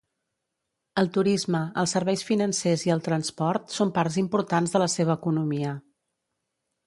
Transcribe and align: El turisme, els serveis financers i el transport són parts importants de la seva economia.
El 1.01 1.09
turisme, 1.17 1.59
els 1.81 1.93
serveis 1.97 2.23
financers 2.29 2.85
i 2.89 2.93
el 2.95 3.05
transport 3.09 3.75
són 3.75 3.91
parts 3.99 4.17
importants 4.23 4.75
de 4.77 4.83
la 4.85 4.91
seva 4.95 5.19
economia. 5.23 5.77